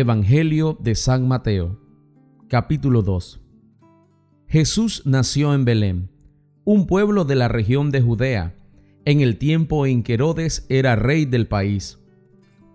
Evangelio 0.00 0.78
de 0.80 0.94
San 0.94 1.28
Mateo, 1.28 1.78
capítulo 2.48 3.02
2. 3.02 3.38
Jesús 4.46 5.02
nació 5.04 5.52
en 5.52 5.66
Belén, 5.66 6.10
un 6.64 6.86
pueblo 6.86 7.26
de 7.26 7.36
la 7.36 7.48
región 7.48 7.90
de 7.90 8.00
Judea, 8.00 8.56
en 9.04 9.20
el 9.20 9.36
tiempo 9.36 9.84
en 9.84 10.02
que 10.02 10.14
Herodes 10.14 10.64
era 10.70 10.96
rey 10.96 11.26
del 11.26 11.48
país. 11.48 11.98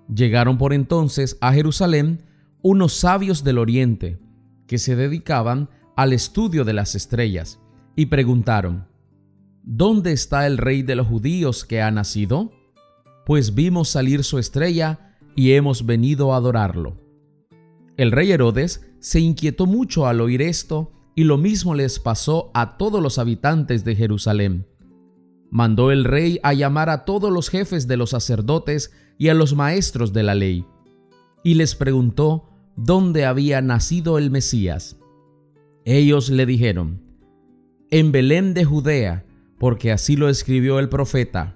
Llegaron 0.08 0.60
por 0.60 0.72
entonces 0.72 1.40
a 1.42 1.52
Jerusalén 1.52 2.22
unos 2.62 2.94
sabios 2.94 3.44
del 3.44 3.58
oriente, 3.58 4.20
que 4.68 4.78
se 4.78 4.96
dedicaban 4.96 5.72
al 5.96 6.14
estudio 6.14 6.64
de 6.64 6.74
las 6.74 6.94
estrellas, 6.94 7.60
y 7.96 8.06
preguntaron, 8.06 8.86
¿Dónde 9.64 10.12
está 10.12 10.46
el 10.46 10.60
rey 10.60 10.84
de 10.84 10.96
los 10.96 11.08
judíos 11.08 11.66
que 11.66 11.82
ha 11.82 11.90
nacido? 11.90 12.52
Pues 13.26 13.56
vimos 13.56 13.90
salir 13.90 14.24
su 14.24 14.38
estrella 14.38 15.18
y 15.36 15.54
hemos 15.54 15.88
venido 15.88 16.32
a 16.32 16.38
adorarlo. 16.38 17.04
El 17.98 18.12
rey 18.12 18.32
Herodes 18.32 18.86
se 19.00 19.20
inquietó 19.20 19.66
mucho 19.66 20.08
al 20.08 20.22
oír 20.22 20.42
esto 20.42 20.92
y 21.16 21.24
lo 21.24 21.38
mismo 21.38 21.76
les 21.76 22.00
pasó 22.00 22.52
a 22.54 22.78
todos 22.78 23.02
los 23.02 23.20
habitantes 23.20 23.86
de 23.86 23.96
Jerusalén. 23.96 24.68
Mandó 25.50 25.92
el 25.92 26.04
rey 26.04 26.40
a 26.44 26.54
llamar 26.54 26.90
a 26.90 27.06
todos 27.06 27.32
los 27.32 27.50
jefes 27.50 27.88
de 27.88 27.96
los 27.96 28.10
sacerdotes 28.10 28.92
y 29.18 29.30
a 29.30 29.34
los 29.34 29.56
maestros 29.56 30.12
de 30.12 30.24
la 30.24 30.36
ley, 30.36 30.66
y 31.44 31.54
les 31.54 31.76
preguntó 31.76 32.50
dónde 32.76 33.26
había 33.26 33.62
nacido 33.62 34.18
el 34.18 34.30
Mesías. 34.30 34.98
Ellos 35.86 36.30
le 36.30 36.46
dijeron, 36.46 37.02
en 37.92 38.12
Belén 38.12 38.54
de 38.54 38.66
Judea, 38.66 39.26
porque 39.58 39.92
así 39.92 40.18
lo 40.18 40.28
escribió 40.28 40.80
el 40.80 40.90
profeta. 40.90 41.56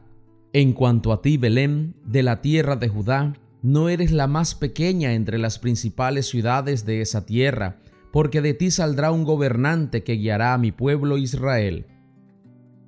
En 0.54 0.72
cuanto 0.72 1.12
a 1.12 1.22
ti, 1.22 1.38
Belén, 1.38 1.96
de 2.06 2.24
la 2.24 2.42
tierra 2.42 2.76
de 2.78 2.88
Judá, 2.88 3.34
no 3.62 3.90
eres 3.90 4.12
la 4.12 4.28
más 4.28 4.56
pequeña 4.56 5.14
entre 5.14 5.38
las 5.38 5.60
principales 5.60 6.28
ciudades 6.28 6.86
de 6.86 7.02
esa 7.02 7.26
tierra, 7.26 7.78
porque 8.12 8.42
de 8.42 8.54
ti 8.54 8.72
saldrá 8.72 9.12
un 9.12 9.24
gobernante 9.24 10.04
que 10.04 10.14
guiará 10.14 10.54
a 10.54 10.58
mi 10.58 10.72
pueblo 10.72 11.18
Israel. 11.18 11.86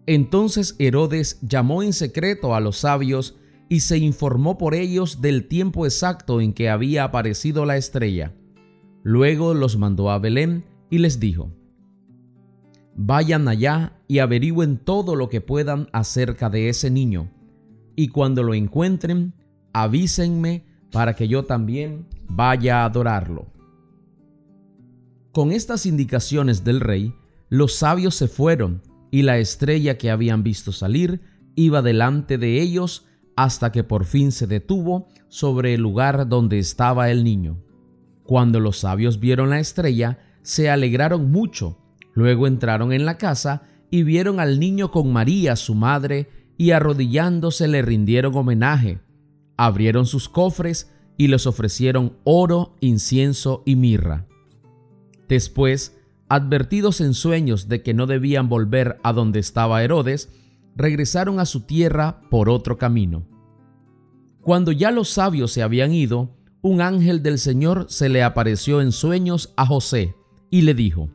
Entonces 0.05 0.75
Herodes 0.79 1.39
llamó 1.41 1.83
en 1.83 1.93
secreto 1.93 2.55
a 2.55 2.59
los 2.59 2.77
sabios 2.77 3.37
y 3.69 3.81
se 3.81 3.97
informó 3.97 4.57
por 4.57 4.73
ellos 4.73 5.21
del 5.21 5.47
tiempo 5.47 5.85
exacto 5.85 6.41
en 6.41 6.53
que 6.53 6.69
había 6.69 7.03
aparecido 7.03 7.65
la 7.65 7.77
estrella. 7.77 8.33
Luego 9.03 9.53
los 9.53 9.77
mandó 9.77 10.09
a 10.09 10.19
Belén 10.19 10.65
y 10.89 10.97
les 10.97 11.19
dijo, 11.19 11.51
Vayan 12.95 13.47
allá 13.47 13.97
y 14.07 14.19
averigüen 14.19 14.77
todo 14.77 15.15
lo 15.15 15.29
que 15.29 15.39
puedan 15.39 15.87
acerca 15.93 16.49
de 16.49 16.67
ese 16.67 16.91
niño, 16.91 17.31
y 17.95 18.09
cuando 18.09 18.43
lo 18.43 18.53
encuentren, 18.53 19.33
avísenme 19.73 20.65
para 20.91 21.15
que 21.15 21.27
yo 21.27 21.45
también 21.45 22.05
vaya 22.27 22.81
a 22.81 22.85
adorarlo. 22.85 23.47
Con 25.31 25.51
estas 25.51 25.85
indicaciones 25.85 26.63
del 26.63 26.81
rey, 26.81 27.13
los 27.49 27.75
sabios 27.75 28.15
se 28.15 28.27
fueron 28.27 28.81
y 29.11 29.21
la 29.23 29.37
estrella 29.37 29.97
que 29.97 30.11
habían 30.11 30.43
visto 30.43 30.71
salir 30.71 31.21
iba 31.55 31.81
delante 31.81 32.37
de 32.37 32.61
ellos 32.61 33.05
hasta 33.35 33.71
que 33.71 33.83
por 33.83 34.05
fin 34.05 34.31
se 34.31 34.47
detuvo 34.47 35.07
sobre 35.29 35.73
el 35.73 35.81
lugar 35.81 36.27
donde 36.27 36.59
estaba 36.59 37.09
el 37.09 37.23
niño. 37.23 37.57
Cuando 38.23 38.59
los 38.59 38.79
sabios 38.79 39.19
vieron 39.19 39.49
la 39.49 39.59
estrella, 39.59 40.19
se 40.41 40.69
alegraron 40.69 41.31
mucho. 41.31 41.77
Luego 42.13 42.47
entraron 42.47 42.91
en 42.91 43.05
la 43.05 43.17
casa 43.17 43.63
y 43.89 44.03
vieron 44.03 44.39
al 44.39 44.59
niño 44.59 44.91
con 44.91 45.11
María, 45.11 45.55
su 45.55 45.75
madre, 45.75 46.29
y 46.57 46.71
arrodillándose 46.71 47.67
le 47.67 47.81
rindieron 47.81 48.35
homenaje 48.35 48.99
abrieron 49.65 50.07
sus 50.07 50.27
cofres 50.27 50.91
y 51.17 51.27
les 51.27 51.45
ofrecieron 51.45 52.17
oro, 52.23 52.75
incienso 52.79 53.61
y 53.63 53.75
mirra. 53.75 54.25
Después, 55.29 56.01
advertidos 56.29 56.99
en 56.99 57.13
sueños 57.13 57.67
de 57.67 57.83
que 57.83 57.93
no 57.93 58.07
debían 58.07 58.49
volver 58.49 58.97
a 59.03 59.13
donde 59.13 59.39
estaba 59.39 59.83
Herodes, 59.83 60.29
regresaron 60.75 61.39
a 61.39 61.45
su 61.45 61.61
tierra 61.61 62.21
por 62.31 62.49
otro 62.49 62.79
camino. 62.79 63.27
Cuando 64.41 64.71
ya 64.71 64.89
los 64.89 65.09
sabios 65.09 65.51
se 65.51 65.61
habían 65.61 65.93
ido, 65.93 66.35
un 66.63 66.81
ángel 66.81 67.21
del 67.21 67.37
Señor 67.37 67.85
se 67.87 68.09
le 68.09 68.23
apareció 68.23 68.81
en 68.81 68.91
sueños 68.91 69.53
a 69.57 69.67
José 69.67 70.15
y 70.49 70.63
le 70.63 70.73
dijo, 70.73 71.09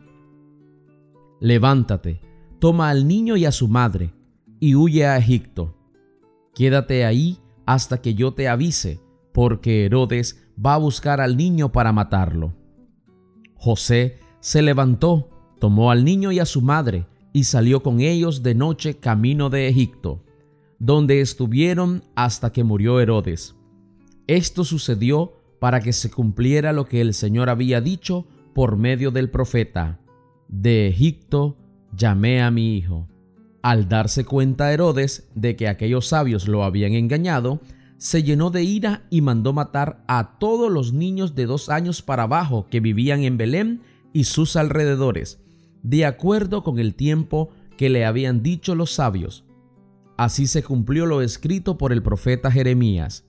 Levántate, 1.40 2.20
toma 2.60 2.90
al 2.90 3.08
niño 3.08 3.36
y 3.36 3.44
a 3.44 3.50
su 3.50 3.66
madre, 3.66 4.14
y 4.60 4.76
huye 4.76 5.04
a 5.04 5.18
Egipto. 5.18 5.74
Quédate 6.54 7.04
ahí 7.04 7.40
hasta 7.66 8.00
que 8.00 8.14
yo 8.14 8.32
te 8.32 8.48
avise, 8.48 9.00
porque 9.32 9.84
Herodes 9.84 10.42
va 10.64 10.74
a 10.74 10.78
buscar 10.78 11.20
al 11.20 11.36
niño 11.36 11.72
para 11.72 11.92
matarlo. 11.92 12.54
José 13.56 14.20
se 14.40 14.62
levantó, 14.62 15.28
tomó 15.58 15.90
al 15.90 16.04
niño 16.04 16.32
y 16.32 16.38
a 16.38 16.46
su 16.46 16.62
madre, 16.62 17.06
y 17.32 17.44
salió 17.44 17.82
con 17.82 18.00
ellos 18.00 18.42
de 18.42 18.54
noche 18.54 18.98
camino 18.98 19.50
de 19.50 19.68
Egipto, 19.68 20.24
donde 20.78 21.20
estuvieron 21.20 22.02
hasta 22.14 22.52
que 22.52 22.64
murió 22.64 23.00
Herodes. 23.00 23.56
Esto 24.26 24.64
sucedió 24.64 25.34
para 25.58 25.80
que 25.80 25.92
se 25.92 26.10
cumpliera 26.10 26.72
lo 26.72 26.86
que 26.86 27.00
el 27.00 27.12
Señor 27.12 27.50
había 27.50 27.80
dicho 27.80 28.26
por 28.54 28.76
medio 28.76 29.10
del 29.10 29.30
profeta. 29.30 30.00
De 30.48 30.88
Egipto 30.88 31.58
llamé 31.92 32.42
a 32.42 32.50
mi 32.50 32.76
hijo. 32.76 33.08
Al 33.66 33.88
darse 33.88 34.24
cuenta 34.24 34.72
Herodes 34.72 35.28
de 35.34 35.56
que 35.56 35.66
aquellos 35.66 36.06
sabios 36.06 36.46
lo 36.46 36.62
habían 36.62 36.92
engañado, 36.92 37.60
se 37.96 38.22
llenó 38.22 38.50
de 38.50 38.62
ira 38.62 39.08
y 39.10 39.22
mandó 39.22 39.52
matar 39.52 40.04
a 40.06 40.38
todos 40.38 40.70
los 40.70 40.92
niños 40.92 41.34
de 41.34 41.46
dos 41.46 41.68
años 41.68 42.00
para 42.00 42.22
abajo 42.22 42.68
que 42.70 42.78
vivían 42.78 43.24
en 43.24 43.36
Belén 43.36 43.82
y 44.12 44.22
sus 44.22 44.54
alrededores, 44.54 45.40
de 45.82 46.06
acuerdo 46.06 46.62
con 46.62 46.78
el 46.78 46.94
tiempo 46.94 47.50
que 47.76 47.90
le 47.90 48.06
habían 48.06 48.40
dicho 48.40 48.76
los 48.76 48.92
sabios. 48.92 49.44
Así 50.16 50.46
se 50.46 50.62
cumplió 50.62 51.04
lo 51.04 51.20
escrito 51.20 51.76
por 51.76 51.92
el 51.92 52.04
profeta 52.04 52.52
Jeremías. 52.52 53.24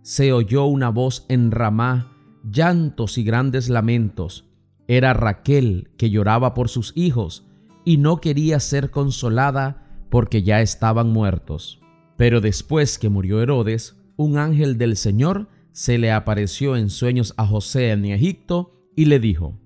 Se 0.00 0.32
oyó 0.32 0.64
una 0.64 0.88
voz 0.88 1.26
en 1.28 1.50
Ramá, 1.50 2.16
llantos 2.50 3.18
y 3.18 3.24
grandes 3.24 3.68
lamentos. 3.68 4.46
Era 4.88 5.12
Raquel 5.12 5.90
que 5.98 6.08
lloraba 6.08 6.54
por 6.54 6.70
sus 6.70 6.94
hijos 6.96 7.46
y 7.84 7.98
no 7.98 8.22
quería 8.22 8.58
ser 8.58 8.90
consolada 8.90 9.81
porque 10.12 10.42
ya 10.42 10.60
estaban 10.60 11.08
muertos. 11.08 11.80
Pero 12.18 12.42
después 12.42 12.98
que 12.98 13.08
murió 13.08 13.40
Herodes, 13.40 13.96
un 14.16 14.36
ángel 14.36 14.76
del 14.76 14.98
Señor 14.98 15.48
se 15.72 15.96
le 15.96 16.12
apareció 16.12 16.76
en 16.76 16.90
sueños 16.90 17.32
a 17.38 17.46
José 17.46 17.92
en 17.92 18.04
Egipto 18.04 18.74
y 18.94 19.06
le 19.06 19.18
dijo, 19.18 19.58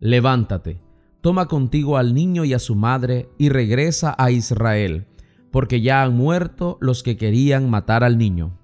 Levántate, 0.00 0.80
toma 1.20 1.46
contigo 1.46 1.98
al 1.98 2.14
niño 2.14 2.44
y 2.44 2.52
a 2.52 2.58
su 2.58 2.74
madre 2.74 3.28
y 3.38 3.48
regresa 3.48 4.12
a 4.18 4.32
Israel, 4.32 5.06
porque 5.52 5.80
ya 5.80 6.02
han 6.02 6.16
muerto 6.16 6.78
los 6.80 7.04
que 7.04 7.16
querían 7.16 7.70
matar 7.70 8.02
al 8.02 8.18
niño. 8.18 8.58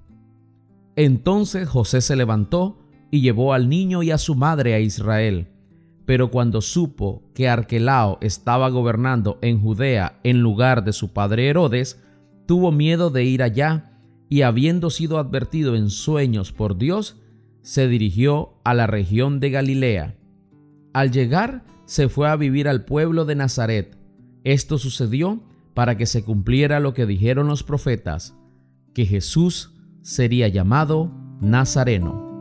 Entonces 0.97 1.69
José 1.69 2.00
se 2.00 2.16
levantó 2.16 2.81
y 3.12 3.21
llevó 3.21 3.53
al 3.53 3.69
niño 3.69 4.03
y 4.03 4.11
a 4.11 4.19
su 4.19 4.34
madre 4.34 4.75
a 4.75 4.81
Israel 4.81 5.53
pero 6.04 6.30
cuando 6.30 6.60
supo 6.60 7.22
que 7.34 7.48
Arquelao 7.48 8.18
estaba 8.20 8.68
gobernando 8.70 9.38
en 9.42 9.60
Judea 9.60 10.18
en 10.24 10.40
lugar 10.40 10.84
de 10.84 10.92
su 10.92 11.12
padre 11.12 11.48
Herodes, 11.48 12.02
tuvo 12.46 12.72
miedo 12.72 13.10
de 13.10 13.24
ir 13.24 13.42
allá 13.42 13.92
y 14.28 14.42
habiendo 14.42 14.90
sido 14.90 15.18
advertido 15.18 15.76
en 15.76 15.90
sueños 15.90 16.52
por 16.52 16.78
Dios, 16.78 17.20
se 17.62 17.86
dirigió 17.86 18.54
a 18.64 18.74
la 18.74 18.86
región 18.86 19.40
de 19.40 19.50
Galilea. 19.50 20.16
Al 20.92 21.10
llegar, 21.12 21.64
se 21.84 22.08
fue 22.08 22.28
a 22.28 22.36
vivir 22.36 22.69
al 22.69 22.84
pueblo 22.84 23.24
de 23.24 23.34
Nazaret. 23.34 23.96
Esto 24.44 24.78
sucedió 24.78 25.43
para 25.75 25.96
que 25.96 26.06
se 26.06 26.25
cumpliera 26.25 26.81
lo 26.81 26.94
que 26.94 27.06
dijeron 27.06 27.46
los 27.46 27.62
profetas, 27.62 28.34
que 28.94 29.06
Jesús 29.06 29.75
sería 30.02 30.48
llamado 30.48 31.12
Nazareno. 31.40 32.31